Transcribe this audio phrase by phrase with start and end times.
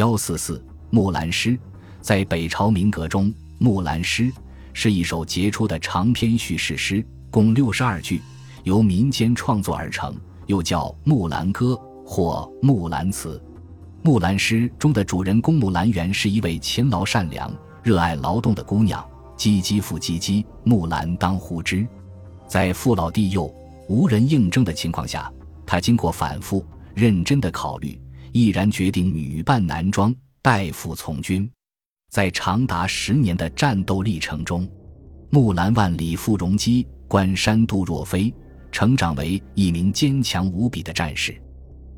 [0.00, 0.56] 幺四四
[0.88, 1.50] 《木兰诗》
[2.00, 3.26] 在北朝民歌中，
[3.58, 4.22] 《木兰诗》
[4.72, 8.22] 是一首杰出的长篇叙事诗，共六十二句，
[8.64, 10.16] 由民间创作而成，
[10.46, 13.36] 又叫《木兰歌》或《木兰词》。
[14.02, 19.06] 《木兰诗》中的主人公木兰元是一位勤劳善良、热爱劳动的姑娘。
[19.36, 21.86] 唧唧复唧唧，木兰当户织。
[22.48, 23.54] 在父老弟幼、
[23.86, 25.30] 无人应征的情况下，
[25.66, 26.64] 她经过反复
[26.94, 28.00] 认真的考虑。
[28.32, 31.50] 毅然决定女扮男装，代父从军。
[32.10, 34.68] 在长达十年的战斗历程中，
[35.30, 38.32] 木兰万里赴戎机，关山度若飞，
[38.72, 41.40] 成长为一名坚强无比的战士。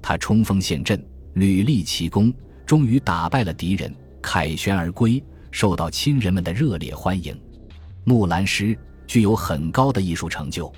[0.01, 1.03] 他冲锋陷阵，
[1.35, 2.33] 屡立奇功，
[2.67, 7.39] 终于打败了敌人，凯旋而归，受到亲人们的热烈欢迎。
[8.05, 10.73] 木兰诗具有很高的艺术成就。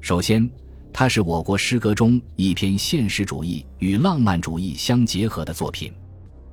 [0.00, 0.48] 首先，
[0.92, 5.92] 它是我国诗歌中一篇现实主义与浪漫主义相结合的作品。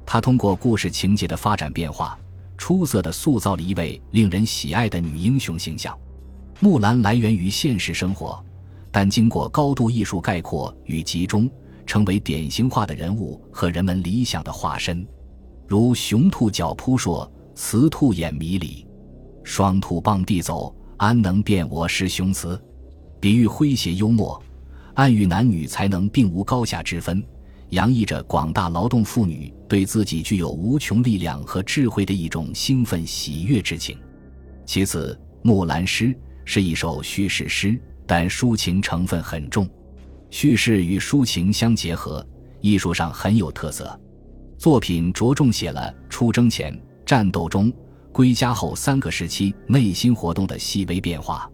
[0.05, 2.18] 它通过故事情节的发展变化，
[2.58, 5.98] 出色地塑造了一位令人喜爱的女英雄形象。
[6.60, 8.44] 木兰来源于现实生活，
[8.91, 11.49] 但经过高度艺术概括与集中，
[11.85, 15.05] 成为典型化的人物和人们理想的化身。
[15.68, 18.88] 如“雄兔脚扑朔，雌兔眼迷离，
[19.44, 22.60] 双兔傍地走，安能辨我是雄雌？”
[23.20, 24.41] 比喻诙谐幽默，
[24.93, 27.23] 暗喻男女才能并无高下之分，
[27.70, 33.98] 洋溢着广大劳动妇女对自己具有无穷力量和智慧的一种兴奋喜悦之情。
[34.65, 36.05] 其次，《木兰诗》
[36.45, 39.68] 是一首叙事诗，但抒情成分很重，
[40.29, 42.26] 叙事与抒情相结合，
[42.62, 43.99] 艺术上很有特色。
[44.57, 47.71] 作品着重写了出征前、战斗中、
[48.12, 51.49] 归家后三个时期内心活动的细微变化。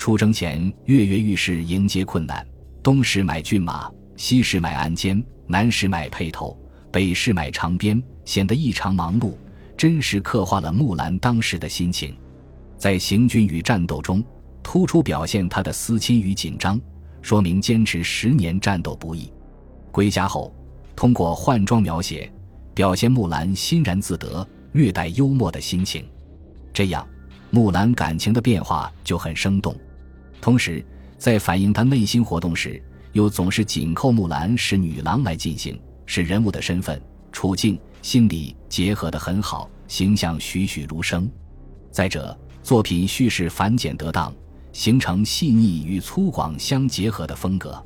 [0.00, 2.44] 出征前，跃跃欲试，迎接困难。
[2.82, 6.58] 东时买骏马，西时买鞍鞯，南时买辔头，
[6.90, 9.34] 北时买长鞭，显得异常忙碌，
[9.76, 12.16] 真实刻画了木兰当时的心情。
[12.78, 14.24] 在行军与战斗中，
[14.62, 16.80] 突出表现她的思亲与紧张，
[17.20, 19.30] 说明坚持十年战斗不易。
[19.92, 20.50] 归家后，
[20.96, 22.32] 通过换装描写，
[22.72, 26.06] 表现木兰欣然自得、略带幽默的心情。
[26.72, 27.06] 这样，
[27.50, 29.76] 木兰感情的变化就很生动。
[30.40, 30.84] 同时，
[31.18, 41.30] 在反映他内心活动时，又总是紧扣木兰是女郎来进行，使人物的身份、处境、心理结合得很好，形象栩栩如生。
[41.90, 44.32] 再者，作品叙事繁简得当，
[44.72, 47.84] 形成细腻与粗犷相结合的风格。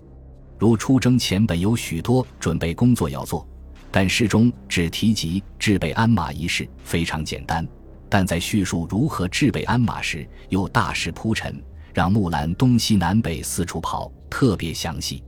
[0.59, 3.47] 如出征前本有许多准备工作要做，
[3.91, 7.65] 但诗中只提及制备鞍马一事，非常简单；
[8.09, 11.61] 但在叙述如何制备鞍马时，又大肆铺陈。
[11.95, 15.23] 让木兰东西南北四处跑，特别详细。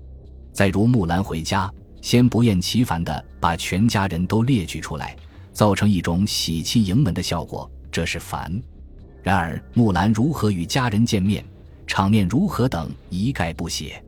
[0.52, 1.72] 再如木兰回家，
[2.02, 5.16] 先不厌其烦地把全家人都列举出来，
[5.52, 8.60] 造成一种喜气迎门的效果，这是繁。
[9.22, 11.44] 然而木兰如何与家人见面，
[11.86, 14.02] 场面如何等，一概不写。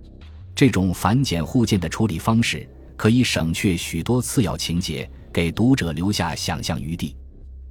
[0.53, 7.17] 这种繁简互见的处理方式，可以省却许多次要情节，给读者留下想象余地。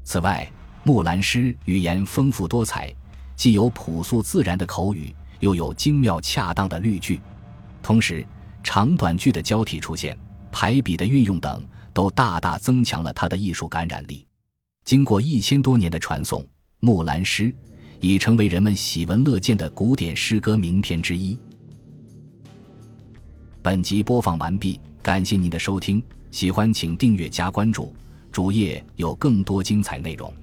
[0.06, 0.50] 此外，
[0.86, 2.94] 木兰诗语言丰富多彩。
[3.38, 7.22] 既有朴素自然的口语，又有精妙恰当的律句，
[7.84, 8.26] 同时
[8.64, 10.18] 长短句的交替出现、
[10.52, 14.26] 排比的运用等，都大大增强了它的艺术感染力。
[14.84, 16.42] 经过一千多年的传颂，
[16.80, 17.44] 《木兰诗》
[18.02, 21.38] 已成为人们喜闻乐见的古典诗歌名篇之一。
[23.62, 27.94] 本集播放完毕，感谢您的收听，喜欢请订阅加关注，
[28.32, 30.34] 主页有更多精彩内容。